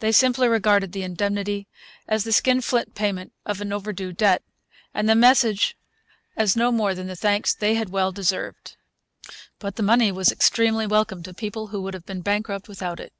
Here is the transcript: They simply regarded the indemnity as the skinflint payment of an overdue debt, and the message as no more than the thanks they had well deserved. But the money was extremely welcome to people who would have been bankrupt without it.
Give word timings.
They 0.00 0.12
simply 0.12 0.48
regarded 0.48 0.92
the 0.92 1.02
indemnity 1.02 1.66
as 2.06 2.24
the 2.24 2.30
skinflint 2.32 2.94
payment 2.94 3.32
of 3.46 3.62
an 3.62 3.72
overdue 3.72 4.12
debt, 4.12 4.42
and 4.92 5.08
the 5.08 5.14
message 5.14 5.78
as 6.36 6.56
no 6.56 6.70
more 6.70 6.94
than 6.94 7.06
the 7.06 7.16
thanks 7.16 7.54
they 7.54 7.74
had 7.74 7.88
well 7.88 8.12
deserved. 8.12 8.76
But 9.58 9.76
the 9.76 9.82
money 9.82 10.12
was 10.12 10.30
extremely 10.30 10.86
welcome 10.86 11.22
to 11.22 11.32
people 11.32 11.68
who 11.68 11.80
would 11.80 11.94
have 11.94 12.04
been 12.04 12.20
bankrupt 12.20 12.68
without 12.68 13.00
it. 13.00 13.14